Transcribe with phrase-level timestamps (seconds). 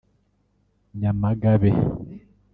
[0.99, 1.69] Nyamagabe